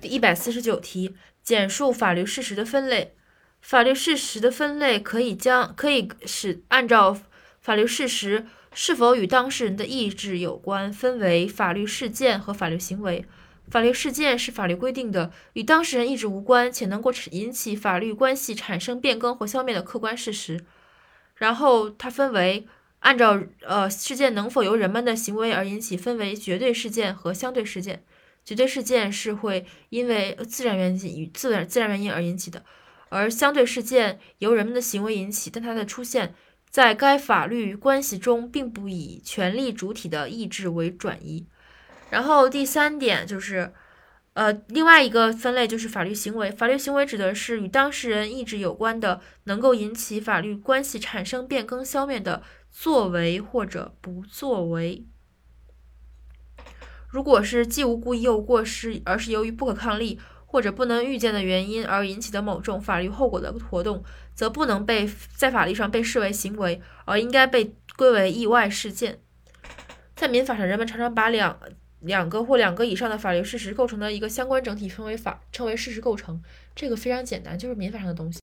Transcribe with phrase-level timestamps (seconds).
[0.00, 3.16] 第一百四十九题，简述法律事实的分类。
[3.60, 7.18] 法律事实的分类可以将可以使按照
[7.60, 13.24] 法律事实是否与当事人的意志有关，分为法律事件和法律行为。
[13.68, 20.64] 法律事件是法律规定的与当事人意志无关且能够引起法律关系产生变更或消灭的客观事实。
[21.34, 22.68] 然后它分为
[23.00, 28.04] 按照呃事件能否由人们的行为而引起，分为绝对事件和相对事件。
[28.48, 32.64] 绝对事件是会因为自然原因与自然自然原因而引起的，
[33.10, 36.32] 而相对事件由人们的行为引起，但它的出现
[36.70, 41.46] 在该法律关系中并不以权利主体的意志为转移。
[42.08, 43.70] 然后第三点就是，
[44.32, 46.50] 呃，另外一个分类就是法律行为。
[46.50, 55.04] 法律行为指的是与当事人意志有关的，能够引起法律关系产生变更、消灭的作为或者不作为。
[57.08, 69.18] 如果是既无故意又无过失，而是由于不可抗力或者不能预见的原因而引起的某种法律后果的活动，则不能被在法律上被视为行为，而应该被归为意外事件。
[70.14, 71.58] 在民法上，人们常常把两
[72.00, 76.40] 两个或两个以上的法律事实构成的一个相关整体分为法，称为事实构成。
[76.74, 78.36] 这个非常简单，就是民法上的东西。